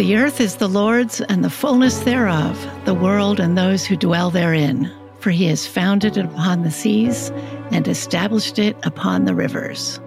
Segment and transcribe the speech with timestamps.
[0.00, 4.30] The earth is the Lord's and the fullness thereof, the world and those who dwell
[4.30, 4.90] therein.
[5.18, 7.28] For he has founded it upon the seas
[7.70, 10.00] and established it upon the rivers.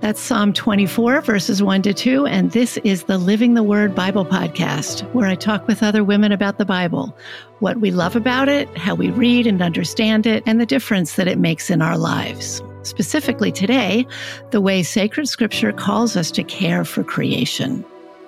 [0.00, 2.26] That's Psalm 24, verses 1 to 2.
[2.26, 6.30] And this is the Living the Word Bible podcast, where I talk with other women
[6.30, 7.16] about the Bible,
[7.60, 11.26] what we love about it, how we read and understand it, and the difference that
[11.26, 12.60] it makes in our lives.
[12.82, 14.06] Specifically today,
[14.50, 17.82] the way sacred scripture calls us to care for creation.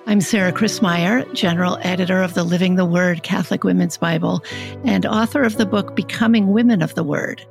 [0.07, 4.43] I'm Sarah Christmyer, General Editor of the Living the Word Catholic Women's Bible
[4.83, 7.45] and author of the book Becoming Women of the Word.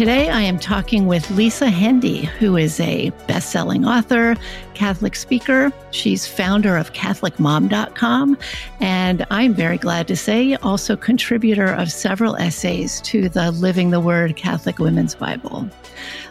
[0.00, 4.34] Today, I am talking with Lisa Hendey, who is a best selling author,
[4.72, 5.70] Catholic speaker.
[5.90, 8.38] She's founder of CatholicMom.com,
[8.80, 14.00] and I'm very glad to say also contributor of several essays to the Living the
[14.00, 15.68] Word Catholic Women's Bible.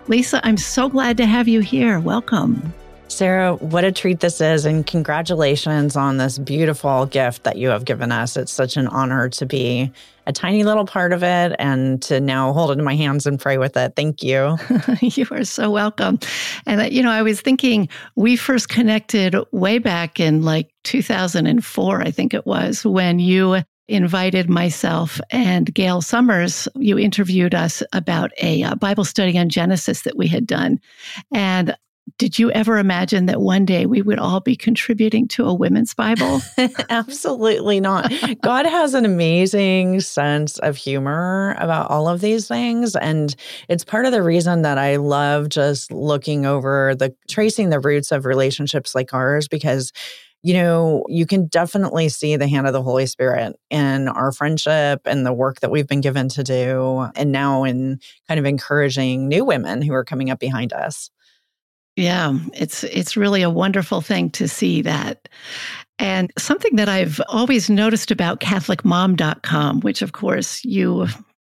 [0.08, 2.00] Lisa, I'm so glad to have you here.
[2.00, 2.74] Welcome.
[3.10, 7.84] Sarah, what a treat this is, and congratulations on this beautiful gift that you have
[7.84, 8.38] given us.
[8.38, 9.92] It's such an honor to be
[10.28, 13.40] a tiny little part of it and to now hold it in my hands and
[13.40, 13.96] pray with it.
[13.96, 14.58] Thank you.
[15.02, 16.20] you are so welcome.
[16.68, 22.02] And, uh, you know, I was thinking we first connected way back in like 2004,
[22.02, 26.68] I think it was, when you invited myself and Gail Summers.
[26.76, 30.80] You interviewed us about a, a uh, Bible study on Genesis that we had done.
[31.34, 31.76] And
[32.18, 35.94] did you ever imagine that one day we would all be contributing to a women's
[35.94, 36.42] Bible?
[36.90, 38.12] Absolutely not.
[38.42, 42.96] God has an amazing sense of humor about all of these things.
[42.96, 43.36] And
[43.68, 48.12] it's part of the reason that I love just looking over the tracing the roots
[48.12, 49.92] of relationships like ours because
[50.42, 55.02] you know, you can definitely see the hand of the Holy Spirit in our friendship
[55.06, 59.28] and the work that we've been given to do, and now in kind of encouraging
[59.28, 61.10] new women who are coming up behind us.
[62.00, 65.28] Yeah, it's it's really a wonderful thing to see that.
[66.00, 71.08] And something that I've always noticed about catholicmom.com, which of course you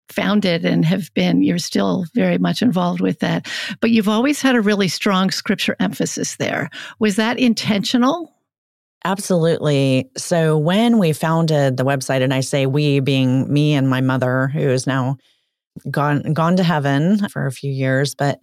[0.09, 3.47] founded and have been you're still very much involved with that,
[3.79, 6.69] but you've always had a really strong scripture emphasis there.
[6.99, 8.35] Was that intentional?
[9.05, 10.11] Absolutely.
[10.17, 14.49] So when we founded the website and I say we being me and my mother
[14.49, 15.15] who is now
[15.89, 18.37] gone gone to heaven for a few years, but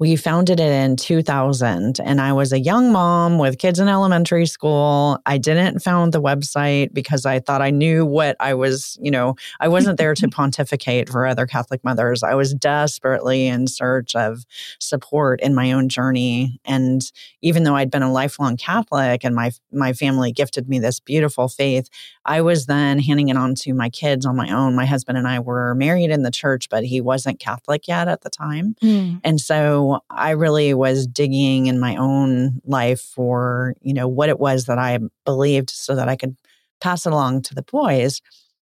[0.00, 4.46] we founded it in 2000, and I was a young mom with kids in elementary
[4.46, 5.18] school.
[5.26, 9.34] I didn't found the website because I thought I knew what I was, you know,
[9.60, 12.22] I wasn't there to pontificate for other Catholic mothers.
[12.22, 14.46] I was desperately in search of
[14.78, 16.58] support in my own journey.
[16.64, 17.02] And
[17.42, 21.46] even though I'd been a lifelong Catholic and my my family gifted me this beautiful
[21.46, 21.90] faith,
[22.24, 24.76] I was then handing it on to my kids on my own.
[24.76, 28.20] My husband and I were married in the church, but he wasn't Catholic yet at
[28.20, 28.74] the time.
[28.82, 29.20] Mm.
[29.24, 34.38] And so I really was digging in my own life for, you know, what it
[34.38, 36.36] was that I believed so that I could
[36.80, 38.20] pass it along to the boys.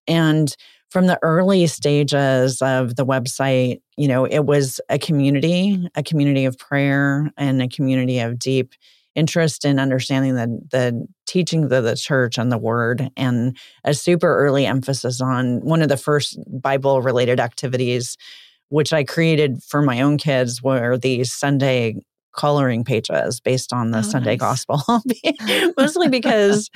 [0.08, 0.56] And
[0.90, 6.46] from the early stages of the website, you know, it was a community, a community
[6.46, 8.74] of prayer and a community of deep
[9.16, 14.38] interest in understanding the the teachings of the church and the word and a super
[14.38, 18.18] early emphasis on one of the first bible related activities
[18.70, 21.96] which I created for my own kids, were these Sunday
[22.32, 24.66] coloring pages based on the oh, Sunday nice.
[24.66, 24.82] gospel,
[25.78, 26.70] mostly because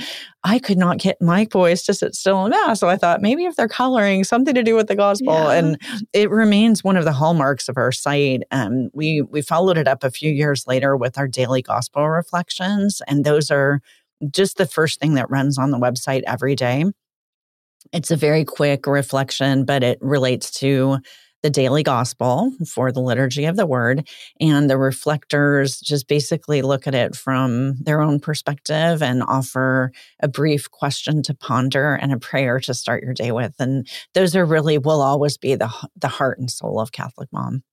[0.44, 2.80] I could not get my boys to sit still in mass.
[2.80, 5.34] So I thought maybe if they're coloring, something to do with the gospel.
[5.34, 5.52] Yeah.
[5.52, 5.82] And
[6.14, 8.44] it remains one of the hallmarks of our site.
[8.52, 13.02] Um, we we followed it up a few years later with our daily gospel reflections,
[13.08, 13.82] and those are
[14.32, 16.86] just the first thing that runs on the website every day.
[17.92, 21.00] It's a very quick reflection, but it relates to
[21.44, 24.08] the daily gospel for the liturgy of the word.
[24.40, 30.28] And the reflectors just basically look at it from their own perspective and offer a
[30.28, 33.54] brief question to ponder and a prayer to start your day with.
[33.60, 37.64] And those are really will always be the, the heart and soul of Catholic Mom.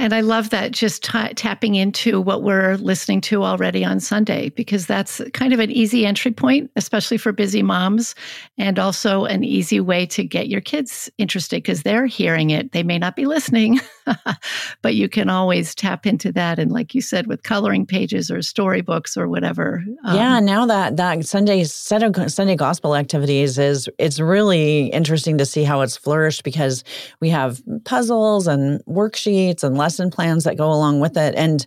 [0.00, 4.48] And I love that just t- tapping into what we're listening to already on Sunday,
[4.48, 8.14] because that's kind of an easy entry point, especially for busy moms,
[8.56, 12.72] and also an easy way to get your kids interested because they're hearing it.
[12.72, 13.78] They may not be listening,
[14.80, 16.58] but you can always tap into that.
[16.58, 19.84] And like you said, with coloring pages or storybooks or whatever.
[20.06, 25.36] Um, yeah, now that that Sunday set of Sunday gospel activities is it's really interesting
[25.36, 26.84] to see how it's flourished because
[27.20, 31.34] we have puzzles and worksheets and lessons lesson plans that go along with it.
[31.34, 31.66] And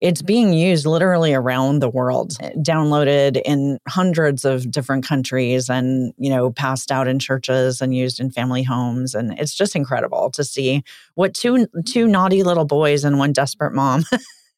[0.00, 6.12] it's being used literally around the world, eh, downloaded in hundreds of different countries and,
[6.18, 9.14] you know, passed out in churches and used in family homes.
[9.14, 10.82] And it's just incredible to see
[11.14, 14.04] what two two naughty little boys and one desperate mom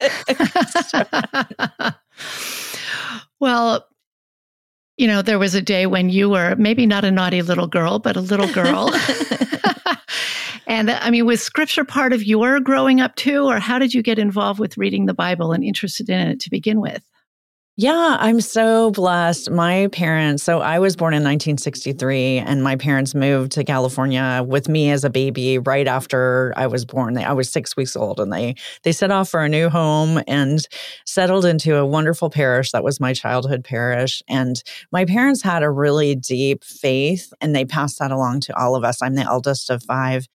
[3.41, 3.87] well,
[4.97, 7.99] you know, there was a day when you were maybe not a naughty little girl,
[7.99, 8.91] but a little girl.
[10.73, 13.45] and I mean, was scripture part of your growing up too?
[13.45, 16.51] Or how did you get involved with reading the Bible and interested in it to
[16.51, 17.07] begin with?
[17.77, 19.51] Yeah, I'm so blessed.
[19.51, 24.67] My parents, so I was born in 1963, and my parents moved to California with
[24.67, 27.19] me as a baby right after I was born.
[27.19, 30.67] I was six weeks old, and they they set off for a new home and
[31.05, 34.23] settled into a wonderful parish that was my childhood parish.
[34.27, 38.75] And my parents had a really deep faith, and they passed that along to all
[38.75, 39.03] of us.
[39.03, 40.27] I'm the eldest of five,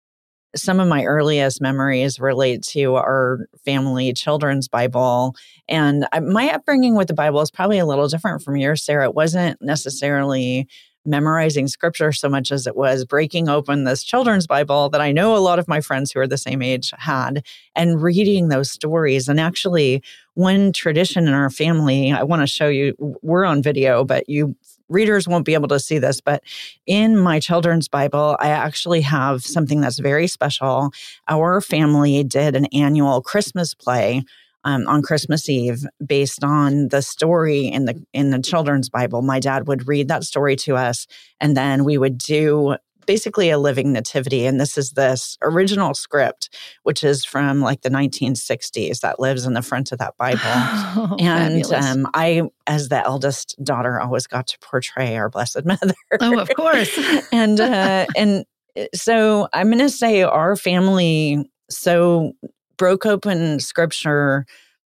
[0.56, 5.34] some of my earliest memories relate to our family children's Bible.
[5.68, 9.04] And uh, my upbringing with the Bible is probably a little different from yours, Sarah.
[9.04, 10.68] It wasn't necessarily
[11.06, 15.36] memorizing scripture so much as it was breaking open this children's Bible that I know
[15.36, 17.44] a lot of my friends who are the same age had
[17.74, 19.28] and reading those stories.
[19.28, 20.02] And actually,
[20.34, 24.54] one tradition in our family, I want to show you, we're on video, but you
[24.88, 26.42] readers won't be able to see this, but
[26.86, 30.92] in my children's Bible, I actually have something that's very special.
[31.28, 34.22] Our family did an annual Christmas play
[34.66, 39.22] um, on Christmas Eve based on the story in the in the children's Bible.
[39.22, 41.06] My dad would read that story to us,
[41.40, 42.76] and then we would do
[43.06, 44.46] basically a living nativity.
[44.46, 46.50] And this is this original script,
[46.82, 50.40] which is from like the 1960s that lives in the front of that Bible.
[50.98, 55.94] Oh, and um, I, as the eldest daughter, always got to portray our Blessed Mother.
[56.20, 56.98] Oh, of course.
[57.32, 58.44] and, uh, and
[58.76, 62.32] uh, so I'm going to say our family so
[62.76, 64.46] broke open scripture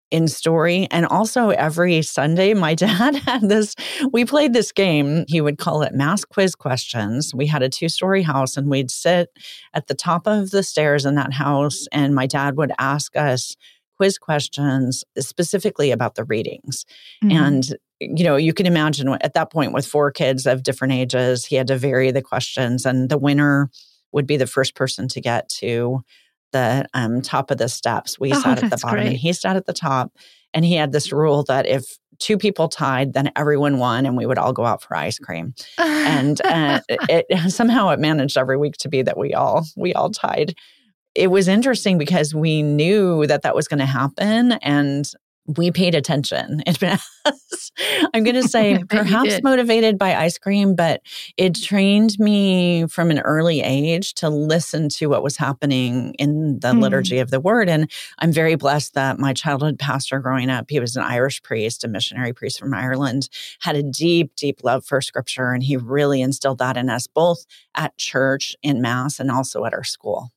[0.10, 0.88] in story.
[0.90, 3.76] And also every Sunday, my dad had this,
[4.12, 5.26] we played this game.
[5.28, 7.34] He would call it mass quiz questions.
[7.36, 9.30] We had a two story house and we'd sit
[9.74, 11.88] at the top of the stairs in that house.
[11.92, 13.56] And my dad would ask us
[13.98, 16.86] quiz questions specifically about the readings.
[17.24, 17.38] Mm-hmm.
[17.38, 21.46] And, you know, you can imagine at that point with four kids of different ages,
[21.46, 23.70] he had to vary the questions and the winner
[24.14, 26.02] would be the first person to get to
[26.52, 28.20] the um, top of the steps.
[28.20, 29.08] We oh, sat at the bottom great.
[29.08, 30.12] and he sat at the top.
[30.54, 34.26] And he had this rule that if two people tied, then everyone won and we
[34.26, 35.54] would all go out for ice cream.
[35.78, 40.10] and uh, it, somehow it managed every week to be that we all we all
[40.10, 40.56] tied.
[41.16, 45.12] It was interesting because we knew that that was going to happen and
[45.56, 46.62] we paid attention.
[48.14, 51.02] I'm going to say perhaps motivated by ice cream, but
[51.38, 56.70] it trained me from an early age to listen to what was happening in the
[56.70, 56.82] mm.
[56.82, 57.70] liturgy of the word.
[57.70, 57.90] And
[58.20, 61.88] I'm very blessed that my childhood pastor growing up, he was an Irish priest, a
[61.88, 63.30] missionary priest from Ireland,
[63.60, 65.52] had a deep, deep love for scripture.
[65.52, 67.46] And he really instilled that in us both
[67.76, 70.32] at church, in mass, and also at our school.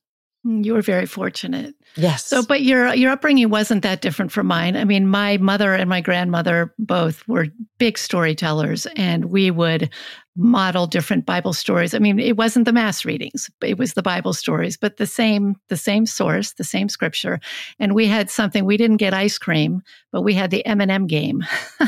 [0.45, 1.75] Mm, you were very fortunate.
[1.95, 2.25] Yes.
[2.25, 4.75] So, but your your upbringing wasn't that different from mine.
[4.75, 7.47] I mean, my mother and my grandmother both were
[7.77, 9.89] big storytellers, and we would
[10.37, 11.93] model different Bible stories.
[11.93, 15.57] I mean, it wasn't the mass readings; it was the Bible stories, but the same
[15.67, 17.39] the same source, the same scripture.
[17.77, 18.65] And we had something.
[18.65, 21.43] We didn't get ice cream, but we had the M and m game.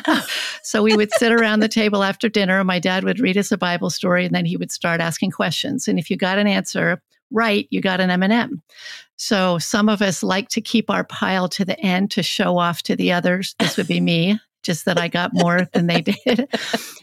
[0.63, 2.63] so we would sit around the table after dinner.
[2.63, 5.87] My dad would read us a Bible story, and then he would start asking questions.
[5.87, 7.01] And if you got an answer
[7.33, 8.61] right, you got an M&M.
[9.17, 12.81] So some of us like to keep our pile to the end to show off
[12.83, 13.55] to the others.
[13.59, 16.47] This would be me, just that I got more than they did.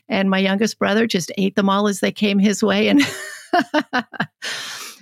[0.09, 3.03] And my youngest brother just ate them all as they came his way and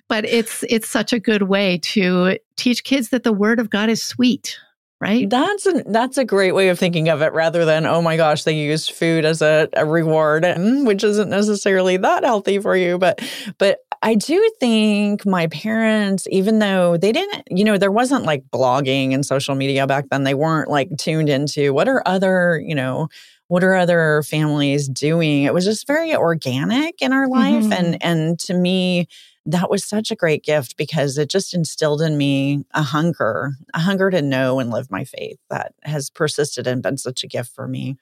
[0.08, 3.88] but it's it's such a good way to teach kids that the word of God
[3.90, 4.58] is sweet
[5.00, 5.30] right?
[5.30, 8.42] That's a, that's a great way of thinking of it rather than, oh my gosh,
[8.42, 12.98] they used food as a, a reward, which isn't necessarily that healthy for you.
[12.98, 13.20] But,
[13.58, 18.44] but I do think my parents, even though they didn't, you know, there wasn't like
[18.50, 22.74] blogging and social media back then, they weren't like tuned into what are other, you
[22.74, 23.08] know,
[23.46, 25.44] what are other families doing?
[25.44, 27.64] It was just very organic in our life.
[27.64, 27.72] Mm-hmm.
[27.72, 29.08] And, and to me,
[29.48, 33.78] that was such a great gift because it just instilled in me a hunger, a
[33.78, 37.54] hunger to know and live my faith that has persisted and been such a gift
[37.54, 37.96] for me.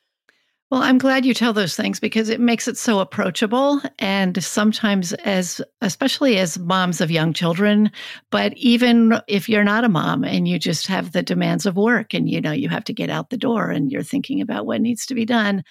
[0.71, 3.81] Well, I'm glad you tell those things because it makes it so approachable.
[4.01, 7.93] And sometimes, as especially as moms of young children,
[8.33, 12.13] but even if you're not a mom and you just have the demands of work
[12.13, 14.81] and you know you have to get out the door and you're thinking about what
[14.81, 15.63] needs to be done,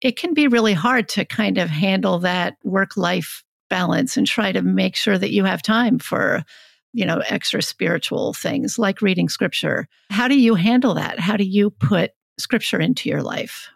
[0.00, 4.52] it can be really hard to kind of handle that work life balance and try
[4.52, 6.44] to make sure that you have time for
[6.92, 9.88] you know extra spiritual things like reading scripture.
[10.10, 11.18] How do you handle that?
[11.18, 13.68] How do you put scripture into your life?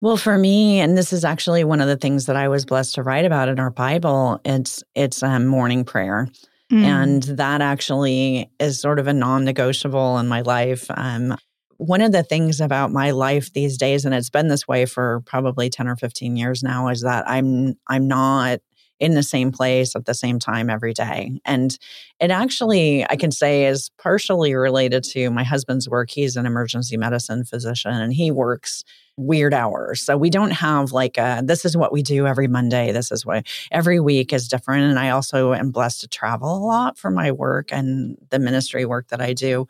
[0.00, 2.96] Well for me and this is actually one of the things that i was blessed
[2.96, 6.28] to write about in our bible it's it's um, morning prayer.
[6.72, 6.84] Mm.
[6.84, 10.86] and that actually is sort of a non-negotiable in my life.
[10.88, 11.36] Um,
[11.76, 15.20] one of the things about my life these days and it's been this way for
[15.26, 18.60] probably 10 or 15 years now is that I'm I'm not
[19.02, 21.40] in the same place at the same time every day.
[21.44, 21.76] And
[22.20, 26.08] it actually, I can say, is partially related to my husband's work.
[26.08, 28.84] He's an emergency medicine physician and he works
[29.16, 30.00] weird hours.
[30.00, 32.92] So we don't have like a, this is what we do every Monday.
[32.92, 34.84] This is what every week is different.
[34.84, 38.84] And I also am blessed to travel a lot for my work and the ministry
[38.84, 39.66] work that I do.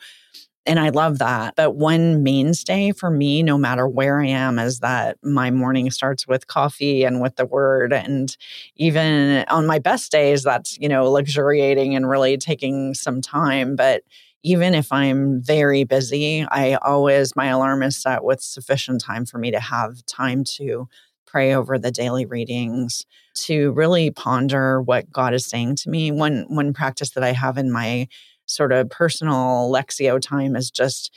[0.65, 1.57] And I love that.
[1.57, 6.27] But one mainstay for me, no matter where I am, is that my morning starts
[6.29, 7.93] with coffee and with the word.
[7.93, 8.37] And
[8.77, 13.75] even on my best days, that's, you know, luxuriating and really taking some time.
[13.75, 14.03] But
[14.45, 19.39] even if I'm very busy, I always, my alarm is set with sufficient time for
[19.39, 20.89] me to have time to
[21.27, 26.11] pray over the daily readings, to really ponder what God is saying to me.
[26.11, 28.07] One, one practice that I have in my
[28.55, 31.13] sort of personal Lectio time is just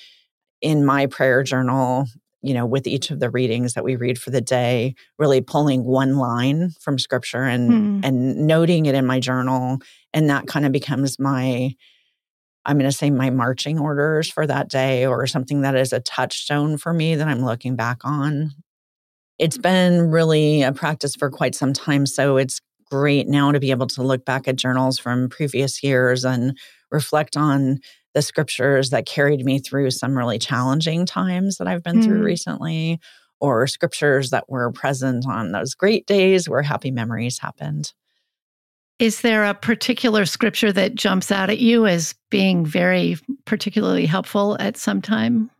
[0.62, 2.06] in my prayer journal,
[2.42, 5.84] you know, with each of the readings that we read for the day, really pulling
[5.84, 8.06] one line from scripture and mm.
[8.06, 9.80] and noting it in my journal.
[10.14, 11.76] And that kind of becomes my
[12.66, 16.00] I'm going to say my marching orders for that day or something that is a
[16.00, 18.52] touchstone for me that I'm looking back on.
[19.38, 22.06] It's been really a practice for quite some time.
[22.06, 26.26] So it's great now to be able to look back at journals from previous years
[26.26, 26.58] and
[26.96, 27.80] reflect on
[28.16, 32.06] the scriptures that carried me through some really challenging times that I've been mm.
[32.06, 33.00] through recently,
[33.40, 37.94] or scriptures that were present on those great days where happy memories happened.
[38.98, 44.56] Is there a particular scripture that jumps out at you as being very particularly helpful
[44.60, 45.52] at some time?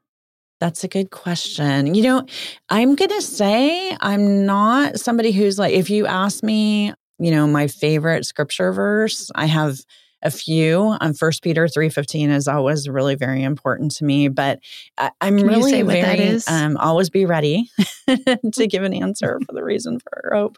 [0.62, 1.96] That's a good question.
[1.96, 2.26] You know,
[2.70, 7.46] I'm going to say I'm not somebody who's like, if you ask me, you know,
[7.46, 9.80] my favorite scripture verse, I have
[10.26, 10.98] a few.
[11.00, 14.28] Um, First Peter three fifteen is always really very important to me.
[14.28, 14.60] But
[14.98, 17.70] I, am really very um, always be ready
[18.54, 20.58] to give an answer for the reason for hope.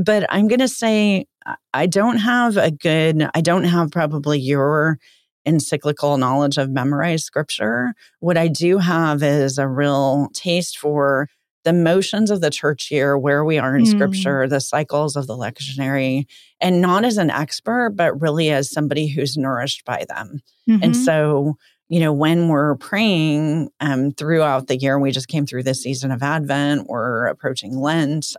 [0.00, 1.26] But I'm going to say
[1.74, 3.28] I don't have a good.
[3.34, 4.98] I don't have probably your
[5.44, 7.94] encyclical knowledge of memorized scripture.
[8.20, 11.28] What I do have is a real taste for
[11.64, 13.90] the motions of the church year, where we are in mm.
[13.90, 16.26] scripture, the cycles of the lectionary,
[16.60, 20.40] and not as an expert, but really as somebody who's nourished by them.
[20.68, 20.82] Mm-hmm.
[20.82, 21.56] And so,
[21.88, 26.10] you know, when we're praying um, throughout the year, we just came through this season
[26.10, 28.36] of Advent, we're approaching Lent.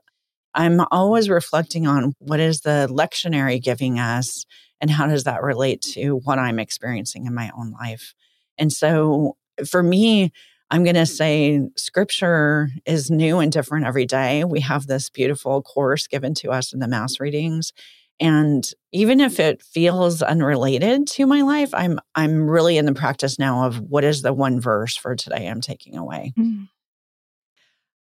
[0.54, 4.46] I'm always reflecting on what is the lectionary giving us
[4.82, 8.14] and how does that relate to what I'm experiencing in my own life.
[8.58, 10.32] And so for me,
[10.72, 14.46] I'm going to say scripture is new and different every day.
[14.46, 17.74] We have this beautiful course given to us in the mass readings.
[18.22, 18.64] And
[18.94, 23.66] even if it feels unrelated to my life, I'm I'm really in the practice now
[23.66, 26.34] of what is the one verse for today I'm taking away.
[26.40, 26.70] Mm.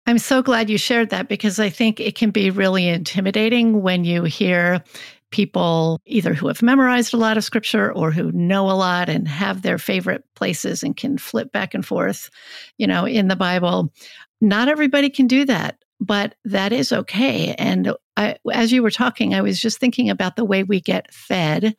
[0.06, 4.04] I'm so glad you shared that because I think it can be really intimidating when
[4.04, 4.82] you hear
[5.30, 9.28] people either who have memorized a lot of scripture or who know a lot and
[9.28, 12.30] have their favorite places and can flip back and forth,
[12.78, 13.92] you know, in the Bible.
[14.40, 17.54] Not everybody can do that, but that is okay.
[17.58, 21.12] And I, as you were talking, I was just thinking about the way we get
[21.12, 21.76] fed.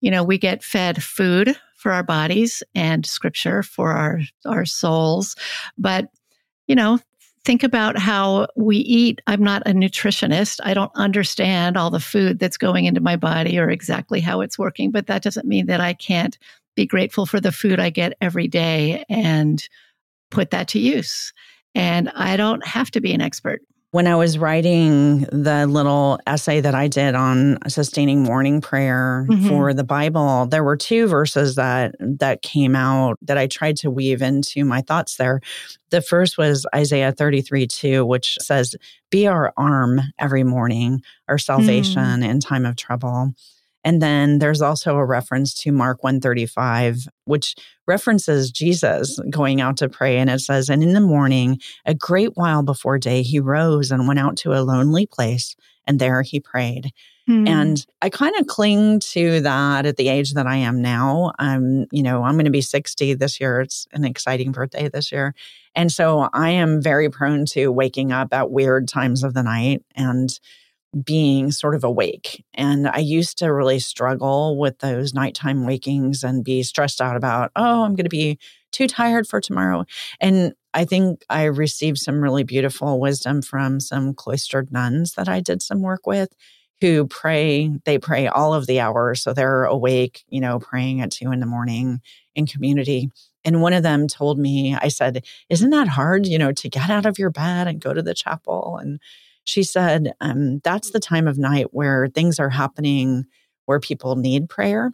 [0.00, 5.36] You know, we get fed food for our bodies and scripture for our our souls,
[5.76, 6.08] but
[6.66, 6.98] you know,
[7.46, 9.22] think about how we eat.
[9.28, 10.58] I'm not a nutritionist.
[10.64, 14.58] I don't understand all the food that's going into my body or exactly how it's
[14.58, 16.36] working, but that doesn't mean that I can't
[16.74, 19.66] be grateful for the food I get every day and
[20.32, 21.32] put that to use.
[21.76, 23.62] And I don't have to be an expert
[23.96, 29.48] when I was writing the little essay that I did on sustaining morning prayer mm-hmm.
[29.48, 33.90] for the Bible, there were two verses that that came out that I tried to
[33.90, 35.40] weave into my thoughts there.
[35.88, 38.74] The first was Isaiah 33 2, which says,
[39.10, 42.28] Be our arm every morning, our salvation mm.
[42.28, 43.32] in time of trouble.
[43.86, 47.54] And then there's also a reference to Mark 135, which
[47.86, 50.18] references Jesus going out to pray.
[50.18, 54.08] And it says, And in the morning, a great while before day, he rose and
[54.08, 55.54] went out to a lonely place,
[55.86, 56.90] and there he prayed.
[57.30, 57.48] Mm.
[57.48, 61.32] And I kind of cling to that at the age that I am now.
[61.38, 63.60] I'm, you know, I'm going to be 60 this year.
[63.60, 65.32] It's an exciting birthday this year.
[65.76, 69.84] And so I am very prone to waking up at weird times of the night
[69.94, 70.28] and
[71.04, 72.44] being sort of awake.
[72.54, 77.50] And I used to really struggle with those nighttime wakings and be stressed out about,
[77.56, 78.38] oh, I'm going to be
[78.72, 79.84] too tired for tomorrow.
[80.20, 85.40] And I think I received some really beautiful wisdom from some cloistered nuns that I
[85.40, 86.28] did some work with
[86.80, 89.22] who pray, they pray all of the hours.
[89.22, 92.00] So they're awake, you know, praying at two in the morning
[92.34, 93.10] in community.
[93.44, 96.90] And one of them told me, I said, Isn't that hard, you know, to get
[96.90, 98.78] out of your bed and go to the chapel?
[98.80, 99.00] And
[99.46, 103.24] she said, um, That's the time of night where things are happening
[103.64, 104.92] where people need prayer.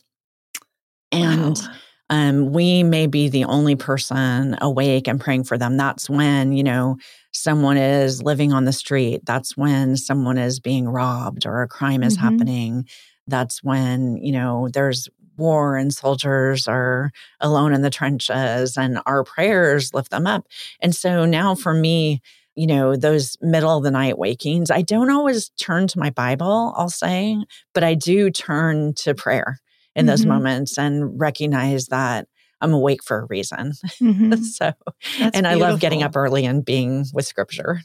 [1.11, 1.75] And wow.
[2.11, 5.76] um, we may be the only person awake and praying for them.
[5.76, 6.97] That's when, you know,
[7.32, 9.23] someone is living on the street.
[9.25, 12.28] That's when someone is being robbed or a crime is mm-hmm.
[12.28, 12.88] happening.
[13.26, 19.25] That's when, you know, there's war and soldiers are alone in the trenches and our
[19.25, 20.47] prayers lift them up.
[20.80, 22.21] And so now for me,
[22.54, 26.75] you know, those middle of the night wakings, I don't always turn to my Bible,
[26.76, 27.37] I'll say,
[27.75, 29.59] but I do turn to prayer
[29.94, 30.11] in mm-hmm.
[30.11, 32.28] those moments and recognize that
[32.61, 33.73] I'm awake for a reason.
[34.00, 34.35] Mm-hmm.
[34.35, 34.73] so,
[35.18, 37.80] That's and I love getting up early and being with scripture.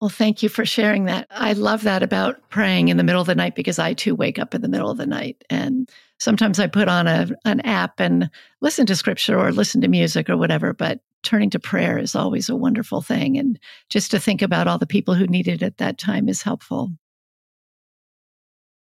[0.00, 1.26] Well, thank you for sharing that.
[1.30, 4.38] I love that about praying in the middle of the night because I too wake
[4.38, 5.42] up in the middle of the night.
[5.48, 8.30] And sometimes I put on a, an app and
[8.60, 10.72] listen to scripture or listen to music or whatever.
[10.72, 13.36] But turning to prayer is always a wonderful thing.
[13.36, 13.58] And
[13.90, 16.90] just to think about all the people who need it at that time is helpful.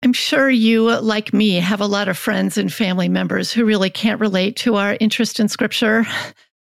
[0.04, 3.90] I'm sure you, like me, have a lot of friends and family members who really
[3.90, 6.04] can't relate to our interest in scripture.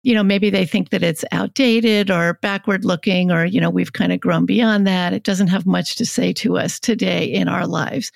[0.03, 3.93] You know, maybe they think that it's outdated or backward looking, or, you know, we've
[3.93, 5.13] kind of grown beyond that.
[5.13, 8.13] It doesn't have much to say to us today in our lives.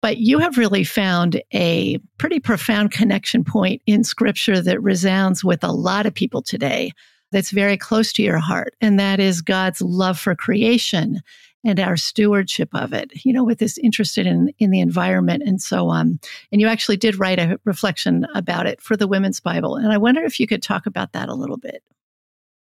[0.00, 5.64] But you have really found a pretty profound connection point in scripture that resounds with
[5.64, 6.92] a lot of people today
[7.32, 8.74] that's very close to your heart.
[8.80, 11.20] And that is God's love for creation
[11.64, 15.60] and our stewardship of it, you know, with this interested in, in the environment and
[15.60, 16.20] so on.
[16.52, 19.76] And you actually did write a reflection about it for the Women's Bible.
[19.76, 21.82] And I wonder if you could talk about that a little bit.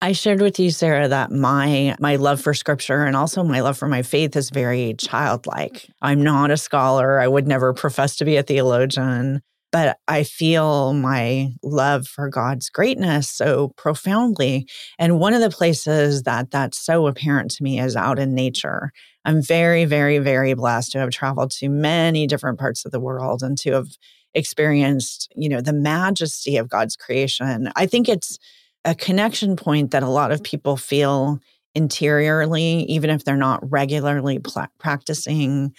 [0.01, 3.77] I shared with you, Sarah, that my my love for scripture and also my love
[3.77, 5.89] for my faith is very childlike.
[6.01, 7.19] I'm not a scholar.
[7.19, 9.41] I would never profess to be a theologian,
[9.73, 14.67] but I feel my love for God's greatness so profoundly.
[14.97, 18.93] And one of the places that that's so apparent to me is out in nature.
[19.25, 23.43] I'm very, very, very blessed to have traveled to many different parts of the world
[23.43, 23.89] and to have
[24.33, 27.69] experienced, you know, the majesty of God's creation.
[27.75, 28.37] I think it's
[28.85, 31.39] a connection point that a lot of people feel
[31.75, 35.73] interiorly, even if they're not regularly pl- practicing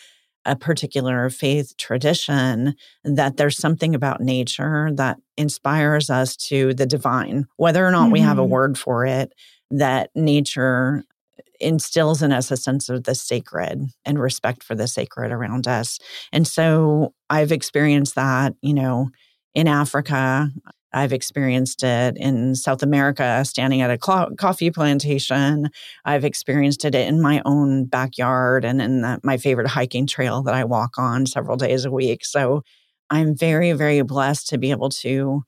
[0.47, 7.47] a particular faith tradition, that there's something about nature that inspires us to the divine,
[7.57, 8.13] whether or not mm-hmm.
[8.13, 8.53] we have a mm-hmm.
[8.53, 9.35] word for it,
[9.71, 11.05] that nature
[11.61, 15.99] instills in us a sense of the sacred and respect for the sacred around us.
[16.33, 19.11] And so I've experienced that, you know,
[19.55, 20.51] in Africa.
[20.93, 25.71] I've experienced it in South America, standing at a coffee plantation.
[26.05, 30.55] I've experienced it in my own backyard and in the, my favorite hiking trail that
[30.55, 32.25] I walk on several days a week.
[32.25, 32.63] So
[33.09, 35.43] I'm very, very blessed to be able to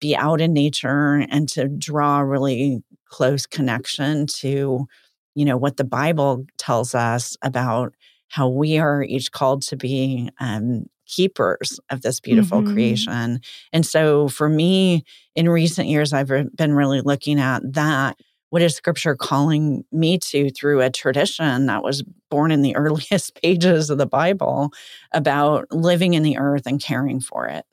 [0.00, 4.86] be out in nature and to draw a really close connection to,
[5.34, 7.94] you know, what the Bible tells us about
[8.28, 12.72] how we are each called to be um, keepers of this beautiful mm-hmm.
[12.72, 13.40] creation.
[13.72, 18.18] And so for me, in recent years, I've been really looking at that.
[18.50, 23.40] What is scripture calling me to through a tradition that was born in the earliest
[23.42, 24.70] pages of the Bible
[25.12, 27.64] about living in the earth and caring for it?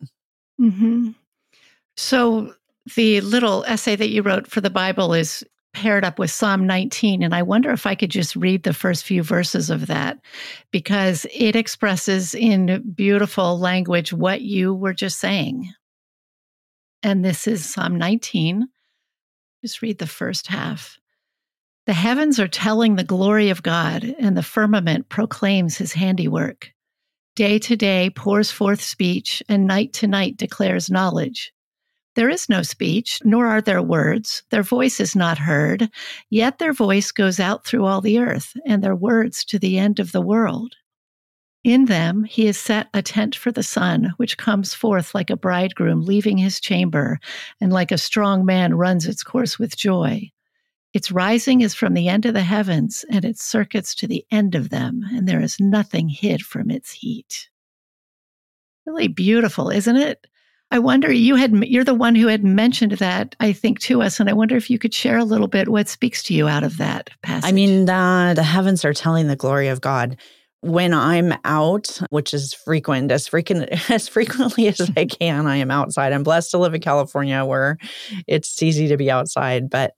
[0.60, 1.12] Mm-hmm.
[1.98, 2.54] So,
[2.96, 5.44] the little essay that you wrote for the Bible is
[5.76, 7.22] paired up with Psalm 19.
[7.22, 10.18] And I wonder if I could just read the first few verses of that
[10.72, 15.72] because it expresses in beautiful language what you were just saying.
[17.04, 18.68] And this is Psalm 19.
[19.64, 20.98] Just read the first half.
[21.86, 26.72] The heavens are telling the glory of God, and the firmament proclaims his handiwork.
[27.36, 31.54] Day to day pours forth speech, and night to night declares knowledge.
[32.16, 34.44] There is no speech, nor are there words.
[34.50, 35.90] Their voice is not heard,
[36.30, 40.00] yet their voice goes out through all the earth, and their words to the end
[40.00, 40.76] of the world.
[41.66, 45.36] In them he has set a tent for the sun, which comes forth like a
[45.36, 47.20] bridegroom leaving his chamber,
[47.60, 50.32] and like a strong man runs its course with joy.
[50.94, 54.56] Its rising is from the end of the heavens, and its circuits to the end
[54.56, 57.50] of them, and there is nothing hid from its heat.
[58.86, 60.26] Really beautiful, isn't it?
[60.76, 64.20] I wonder you had you're the one who had mentioned that I think to us,
[64.20, 66.66] and I wonder if you could share a little bit what speaks to you out
[66.66, 67.50] of that passage.
[67.50, 70.18] I mean, the the heavens are telling the glory of God.
[70.60, 75.72] When I'm out, which is frequent, as frequent as frequently as I can, I am
[75.72, 76.12] outside.
[76.12, 77.78] I'm blessed to live in California where
[78.28, 79.94] it's easy to be outside, but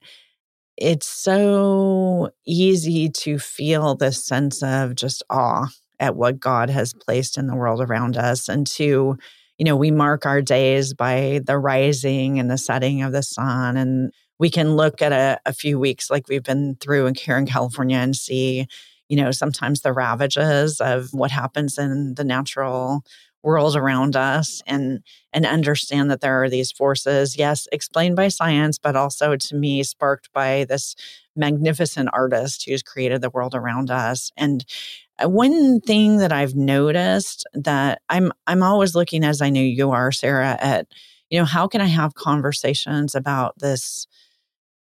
[0.76, 5.66] it's so easy to feel this sense of just awe
[5.98, 9.18] at what God has placed in the world around us and to
[9.58, 13.76] you know, we mark our days by the rising and the setting of the sun.
[13.76, 17.46] And we can look at a, a few weeks like we've been through here in
[17.46, 18.66] California and see,
[19.08, 23.02] you know, sometimes the ravages of what happens in the natural
[23.42, 25.00] world around us and
[25.32, 29.82] and understand that there are these forces yes explained by science but also to me
[29.82, 30.96] sparked by this
[31.38, 34.64] magnificent artist who's created the world around us and
[35.22, 39.90] uh, one thing that I've noticed that I'm I'm always looking as I know you
[39.90, 40.86] are Sarah at
[41.30, 44.06] you know how can I have conversations about this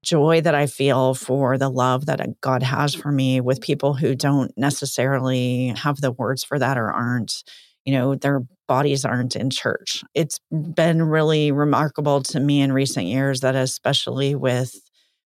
[0.04, 3.94] joy that I feel for the love that uh, God has for me with people
[3.94, 7.44] who don't necessarily have the words for that or aren't
[7.84, 10.02] you know their bodies aren't in church.
[10.14, 14.74] It's been really remarkable to me in recent years that especially with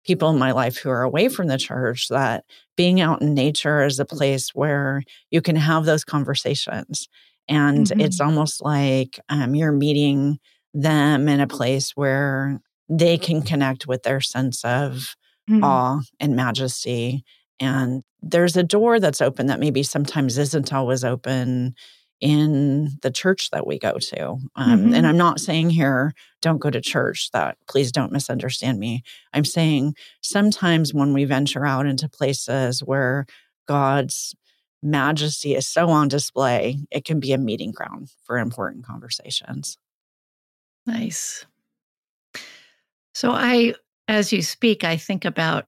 [0.06, 2.44] people in my life who are away from the church that
[2.76, 7.08] being out in nature is a place where you can have those conversations.
[7.48, 8.00] And mm-hmm.
[8.00, 10.39] it's almost like um, you're meeting
[10.74, 15.16] them in a place where they can connect with their sense of
[15.50, 15.63] mm-hmm.
[15.63, 17.24] awe and majesty.
[17.60, 21.76] And there's a door that's open that maybe sometimes isn't always open
[22.23, 24.38] in the church that we go to.
[24.55, 24.93] Um, mm-hmm.
[24.93, 29.03] And I'm not saying here, don't go to church, that please don't misunderstand me.
[29.33, 33.25] I'm saying sometimes when we venture out into places where
[33.67, 34.33] God's
[34.81, 39.77] majesty is so on display, it can be a meeting ground for important conversations.
[40.86, 41.45] Nice.
[43.13, 43.73] So I,
[44.07, 45.65] as you speak, I think about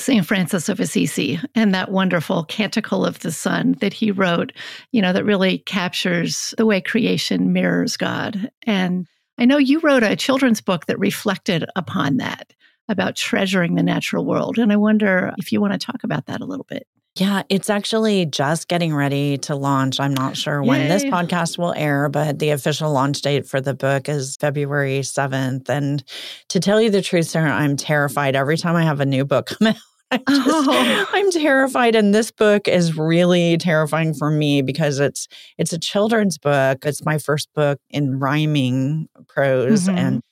[0.00, 0.24] St.
[0.24, 4.52] Francis of Assisi and that wonderful Canticle of the Sun that he wrote,
[4.92, 8.50] you know, that really captures the way creation mirrors God.
[8.66, 9.06] And
[9.38, 12.52] I know you wrote a children's book that reflected upon that
[12.88, 14.58] about treasuring the natural world.
[14.58, 16.86] And I wonder if you want to talk about that a little bit.
[17.16, 19.98] Yeah, it's actually just getting ready to launch.
[19.98, 23.74] I'm not sure when this podcast will air, but the official launch date for the
[23.74, 25.68] book is February 7th.
[25.68, 26.04] And
[26.48, 29.46] to tell you the truth, Sarah, I'm terrified every time I have a new book
[29.46, 29.76] come out.
[30.12, 31.06] I'm, just, oh.
[31.12, 36.36] I'm terrified and this book is really terrifying for me because it's it's a children's
[36.36, 39.98] book it's my first book in rhyming prose mm-hmm.
[39.98, 40.22] and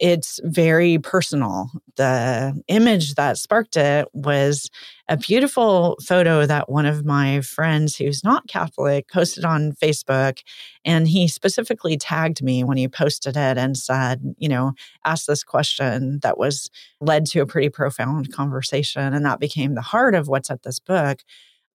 [0.00, 1.70] it's very personal.
[1.96, 4.68] The image that sparked it was
[5.08, 10.40] a beautiful photo that one of my friends who's not Catholic posted on Facebook.
[10.84, 14.72] And he specifically tagged me when he posted it and said, you know,
[15.04, 19.14] ask this question that was led to a pretty profound conversation.
[19.14, 21.20] And that became the heart of what's at this book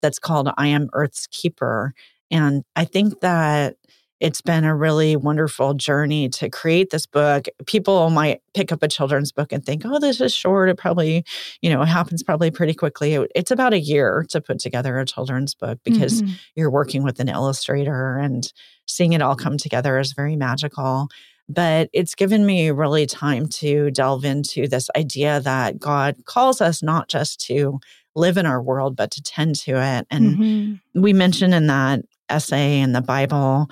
[0.02, 1.94] that's called I Am Earth's Keeper.
[2.32, 3.76] And I think that
[4.20, 7.48] it's been a really wonderful journey to create this book.
[7.66, 10.70] People might pick up a children's book and think, oh, this is short.
[10.70, 11.24] It probably,
[11.62, 13.14] you know, it happens probably pretty quickly.
[13.36, 16.34] It's about a year to put together a children's book because mm-hmm.
[16.56, 18.52] you're working with an illustrator and
[18.88, 21.10] seeing it all come together is very magical.
[21.50, 26.84] But it's given me really time to delve into this idea that God calls us
[26.84, 27.80] not just to
[28.16, 30.08] live in our world, but to tend to it.
[30.10, 31.02] And mm-hmm.
[31.02, 33.70] we mentioned in that essay in the Bible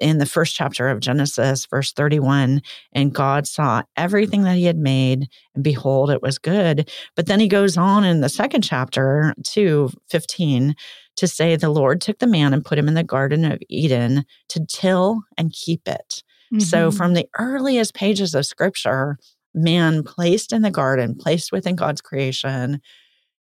[0.00, 2.62] in the first chapter of Genesis, verse 31,
[2.92, 6.90] and God saw everything that he had made, and behold, it was good.
[7.14, 10.74] But then he goes on in the second chapter, 2 15,
[11.16, 14.24] to say, The Lord took the man and put him in the Garden of Eden
[14.48, 16.22] to till and keep it.
[16.52, 16.60] Mm-hmm.
[16.60, 19.18] So, from the earliest pages of scripture,
[19.54, 22.80] man placed in the garden, placed within God's creation,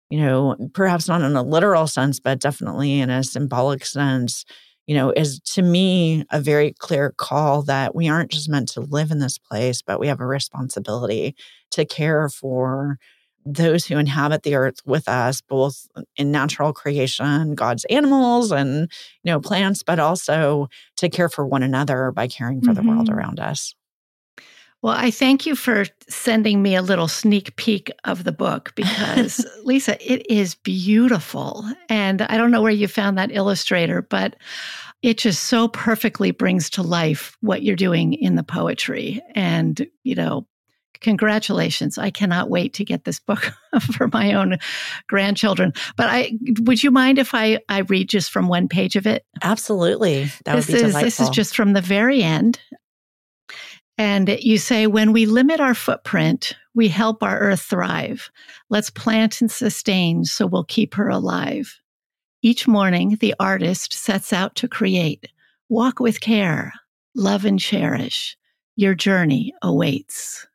[0.09, 4.45] you know, perhaps not in a literal sense, but definitely in a symbolic sense
[4.87, 8.81] you know, is to me a very clear call that we aren't just meant to
[8.81, 11.35] live in this place, but we have a responsibility
[11.71, 12.97] to care for
[13.45, 18.89] those who inhabit the earth with us, both in natural creation, God's animals and,
[19.23, 22.81] you know, plants, but also to care for one another by caring for mm-hmm.
[22.81, 23.17] the world mm-hmm.
[23.17, 23.75] around us.
[24.83, 29.45] Well, I thank you for sending me a little sneak peek of the book because,
[29.63, 31.65] Lisa, it is beautiful.
[31.87, 34.35] And I don't know where you found that illustrator, but
[35.01, 39.21] it just so perfectly brings to life what you're doing in the poetry.
[39.33, 40.47] And, you know,
[40.99, 41.97] congratulations.
[41.97, 43.53] I cannot wait to get this book
[43.95, 44.57] for my own
[45.07, 45.71] grandchildren.
[45.95, 49.25] But I would you mind if I, I read just from one page of it?
[49.41, 50.25] Absolutely.
[50.43, 51.05] That this would be is, delightful.
[51.05, 52.59] This is just from the very end.
[53.97, 58.31] And you say, when we limit our footprint, we help our earth thrive.
[58.69, 61.79] Let's plant and sustain so we'll keep her alive.
[62.41, 65.29] Each morning, the artist sets out to create.
[65.69, 66.73] Walk with care,
[67.15, 68.35] love and cherish.
[68.75, 70.47] Your journey awaits.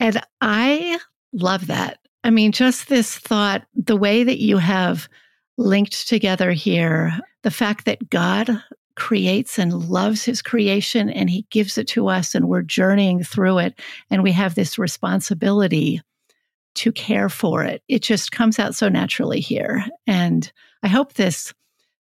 [0.00, 0.98] And I
[1.32, 1.98] love that.
[2.24, 5.08] I mean, just this thought, the way that you have
[5.56, 7.18] linked together here.
[7.42, 8.62] The fact that God
[8.96, 13.58] creates and loves his creation and he gives it to us and we're journeying through
[13.58, 13.80] it
[14.10, 16.00] and we have this responsibility
[16.74, 17.82] to care for it.
[17.88, 19.84] It just comes out so naturally here.
[20.06, 20.50] And
[20.82, 21.52] I hope this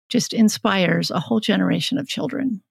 [0.09, 2.61] just inspires a whole generation of children.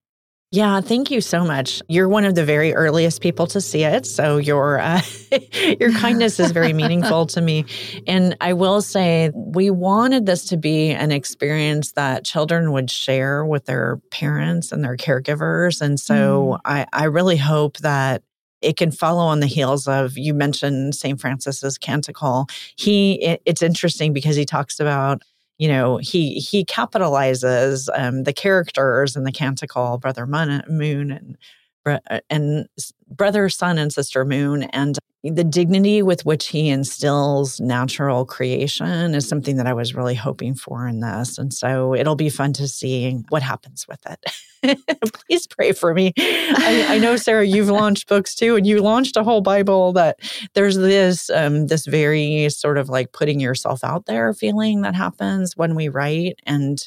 [0.52, 1.80] Yeah, thank you so much.
[1.86, 5.00] You're one of the very earliest people to see it, so your uh,
[5.78, 7.66] your kindness is very meaningful to me.
[8.08, 13.44] And I will say, we wanted this to be an experience that children would share
[13.44, 15.80] with their parents and their caregivers.
[15.80, 16.60] And so, mm.
[16.64, 18.24] I, I really hope that
[18.60, 21.20] it can follow on the heels of you mentioned St.
[21.20, 22.48] Francis's canticle.
[22.74, 25.22] He, it, it's interesting because he talks about
[25.61, 31.37] you know he he capitalizes um, the characters in the canticle brother moon and
[31.85, 32.66] uh, and
[33.11, 39.29] brother sun and sister moon and the dignity with which he instills natural creation is
[39.29, 41.37] something that I was really hoping for in this.
[41.37, 44.79] And so it'll be fun to see what happens with it.
[45.12, 46.14] Please pray for me.
[46.18, 50.18] I, I, know, Sarah, you've launched books too, and you launched a whole Bible that
[50.55, 55.57] there's this um, this very sort of like putting yourself out there feeling that happens
[55.57, 56.38] when we write.
[56.46, 56.87] And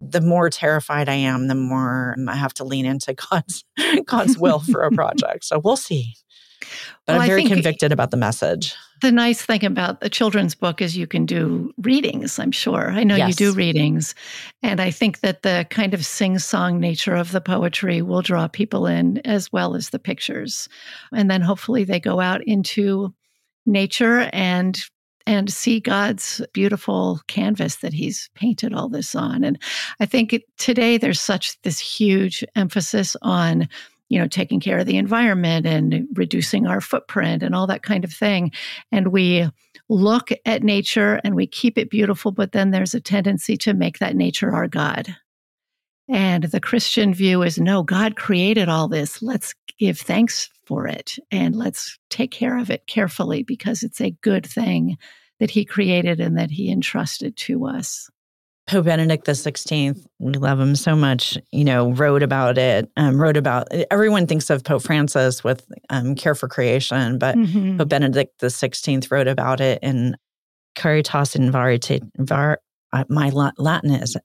[0.00, 3.64] the more terrified I am, the more I have to lean into God's
[4.06, 5.44] God's will for a project.
[5.44, 6.14] So we'll see.
[7.06, 8.74] But well, I'm very convicted about the message.
[9.00, 12.90] The nice thing about the children's book is you can do readings, I'm sure.
[12.90, 13.28] I know yes.
[13.30, 14.14] you do readings.
[14.62, 18.46] And I think that the kind of sing song nature of the poetry will draw
[18.46, 20.68] people in as well as the pictures.
[21.14, 23.14] And then hopefully they go out into
[23.64, 24.78] nature and
[25.30, 29.44] and see God's beautiful canvas that he's painted all this on.
[29.44, 29.62] And
[30.00, 33.68] I think it, today there's such this huge emphasis on
[34.08, 38.02] you know, taking care of the environment and reducing our footprint and all that kind
[38.02, 38.50] of thing.
[38.90, 39.48] And we
[39.88, 44.00] look at nature and we keep it beautiful, but then there's a tendency to make
[44.00, 45.14] that nature our God.
[46.08, 49.22] And the Christian view is no, God created all this.
[49.22, 54.16] Let's give thanks for it and let's take care of it carefully because it's a
[54.22, 54.98] good thing
[55.40, 58.08] that He created and that He entrusted to us.
[58.68, 61.36] Pope Benedict the Sixteenth, we love him so much.
[61.50, 62.88] You know, wrote about it.
[62.96, 67.78] Um, wrote about everyone thinks of Pope Francis with um, Care for Creation, but mm-hmm.
[67.78, 70.16] Pope Benedict the Sixteenth wrote about it in
[70.76, 72.00] Caritas in Verite.
[72.18, 72.60] Var,
[72.92, 74.16] uh, my Latin is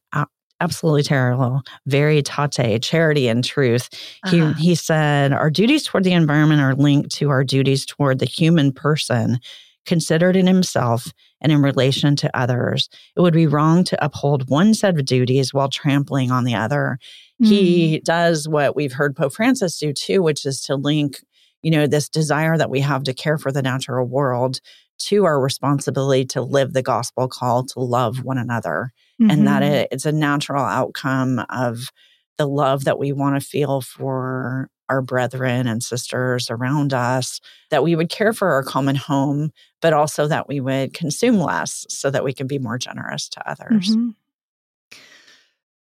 [0.61, 1.61] absolutely terrible.
[1.87, 3.89] Veritate, charity and truth.
[4.29, 4.53] He uh-huh.
[4.53, 8.71] he said, our duties toward the environment are linked to our duties toward the human
[8.71, 9.39] person
[9.85, 12.89] considered in himself and in relation to others.
[13.15, 16.97] It would be wrong to uphold one set of duties while trampling on the other.
[17.41, 17.47] Mm.
[17.47, 21.23] He does what we've heard Pope Francis do too, which is to link,
[21.61, 24.59] you know, this desire that we have to care for the natural world
[24.97, 28.91] to our responsibility to live the gospel call to love one another.
[29.21, 29.31] Mm-hmm.
[29.31, 29.73] And that mm-hmm.
[29.73, 31.89] it, it's a natural outcome of
[32.37, 37.83] the love that we want to feel for our brethren and sisters around us, that
[37.83, 42.09] we would care for our common home, but also that we would consume less so
[42.09, 43.91] that we can be more generous to others.
[43.91, 44.09] Mm-hmm.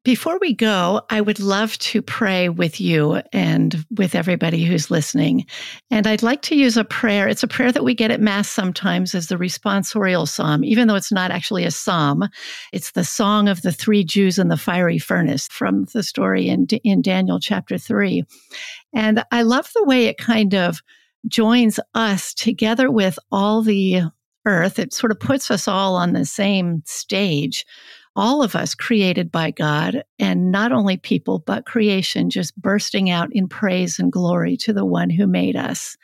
[0.05, 5.47] Before we go, I would love to pray with you and with everybody who's listening.
[5.89, 7.27] And I'd like to use a prayer.
[7.27, 10.93] It's a prayer that we get at Mass sometimes as the responsorial psalm, even though
[10.93, 12.29] it's not actually a psalm.
[12.71, 16.67] It's the song of the three Jews in the fiery furnace from the story in,
[16.83, 18.25] in Daniel chapter three.
[18.93, 20.83] And I love the way it kind of
[21.27, 24.03] joins us together with all the
[24.45, 24.77] earth.
[24.77, 27.65] It sort of puts us all on the same stage
[28.15, 33.29] all of us created by God, and not only people, but creation just bursting out
[33.31, 35.97] in praise and glory to the one who made us.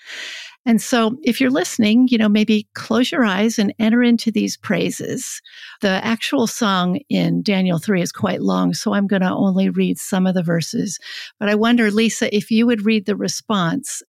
[0.66, 4.58] And so, if you're listening, you know, maybe close your eyes and enter into these
[4.58, 5.42] praises.
[5.82, 9.98] The actual song in Daniel 3 is quite long, so I'm going to only read
[9.98, 11.00] some of the verses.
[11.40, 14.04] But I wonder, Lisa, if you would read the response.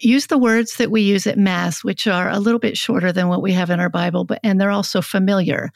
[0.00, 3.26] Use the words that we use at Mass, which are a little bit shorter than
[3.26, 5.72] what we have in our Bible, but and they're also familiar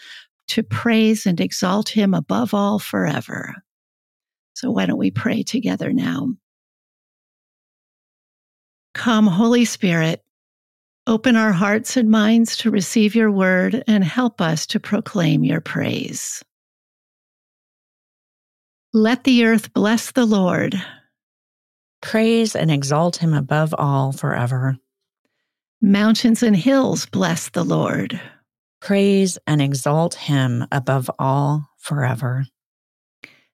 [0.53, 3.55] to praise and exalt him above all forever.
[4.55, 6.29] So why don't we pray together now?
[8.95, 10.23] Come, Holy Spirit,
[11.07, 15.63] open our hearts and minds to receive your word and help us to proclaim your
[15.63, 16.45] praise.
[18.93, 20.75] Let the earth bless the Lord.
[22.03, 24.77] Praise and exalt him above all forever.
[25.81, 28.21] Mountains and hills bless the Lord.
[28.83, 32.47] Praise and exalt him above all forever.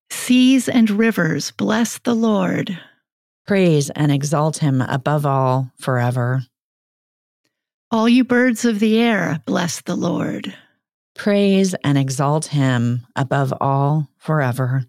[0.08, 2.78] Seas and rivers bless the Lord.
[3.46, 6.44] Praise and exalt him above all forever.
[7.90, 10.54] All you birds of the air bless the Lord.
[11.14, 14.86] Praise and exalt him above all forever.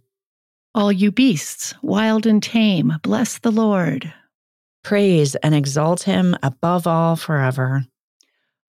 [0.73, 4.13] All you beasts, wild and tame, bless the Lord.
[4.85, 7.85] Praise and exalt him above all forever.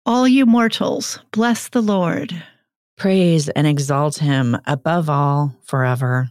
[0.09, 2.41] All you mortals, bless the Lord.
[2.97, 6.31] Praise and exalt him above all forever.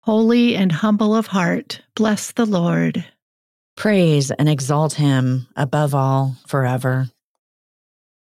[0.00, 3.04] Holy and humble of heart, bless the Lord.
[3.76, 7.10] Praise and exalt him above all forever.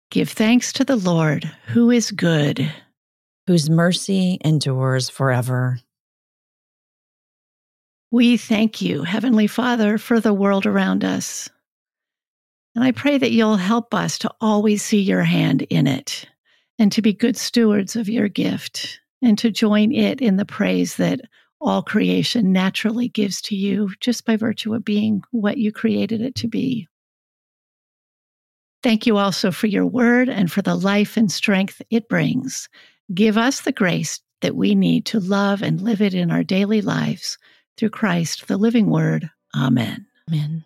[0.10, 2.72] Give thanks to the Lord, who is good,
[3.46, 5.82] whose mercy endures forever.
[8.10, 11.50] We thank you, Heavenly Father, for the world around us.
[12.76, 16.26] And I pray that you'll help us to always see your hand in it
[16.78, 20.96] and to be good stewards of your gift and to join it in the praise
[20.96, 21.22] that
[21.60, 26.36] all creation naturally gives to you just by virtue of being what you created it
[26.36, 26.88] to be.
[28.82, 32.70] Thank you also for your word and for the life and strength it brings.
[33.14, 36.82] Give us the grace that we need to love and live it in our daily
[36.82, 37.38] lives
[37.76, 39.30] through Christ, the living word.
[39.54, 40.06] Amen.
[40.30, 40.64] Amen.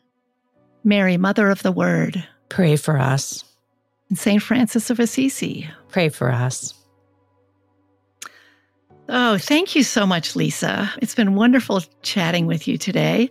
[0.84, 3.44] Mary, Mother of the Word, pray for us.
[4.10, 4.42] And St.
[4.42, 6.74] Francis of Assisi, pray for us.
[9.10, 10.92] Oh, thank you so much, Lisa.
[11.02, 13.30] It's been wonderful chatting with you today.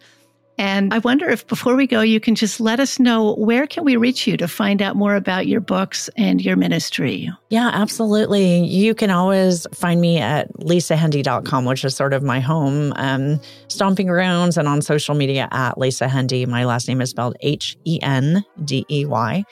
[0.58, 3.84] And I wonder if before we go, you can just let us know where can
[3.84, 7.30] we reach you to find out more about your books and your ministry?
[7.48, 8.64] Yeah, absolutely.
[8.64, 14.06] You can always find me at lisahendey.com, which is sort of my home um, stomping
[14.06, 16.46] grounds and on social media at Lisa Hendey.
[16.46, 19.44] My last name is spelled H E N D E Y.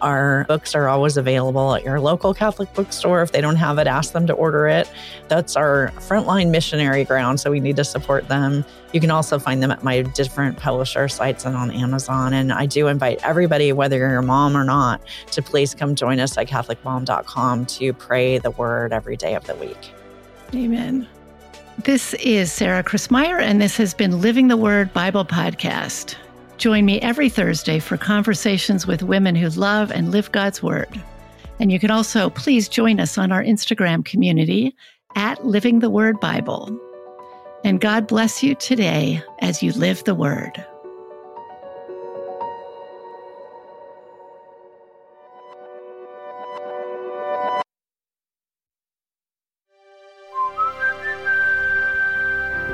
[0.00, 3.22] Our books are always available at your local Catholic bookstore.
[3.22, 4.90] If they don't have it, ask them to order it.
[5.28, 8.64] That's our frontline missionary ground, so we need to support them.
[8.92, 12.32] You can also find them at my different publisher sites and on Amazon.
[12.32, 16.20] And I do invite everybody, whether you're a mom or not, to please come join
[16.20, 19.92] us at CatholicMom.com to pray the word every day of the week.
[20.54, 21.06] Amen.
[21.84, 26.16] This is Sarah Christmyer, and this has been Living the Word Bible Podcast.
[26.58, 31.00] Join me every Thursday for conversations with women who love and live God's Word.
[31.60, 34.74] And you can also please join us on our Instagram community
[35.14, 36.76] at Living the Word Bible.
[37.64, 40.64] And God bless you today as you live the Word.